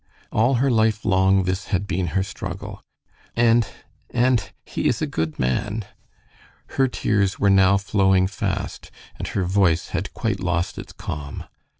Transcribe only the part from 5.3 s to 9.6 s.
man." Her tears were now flowing fast, and her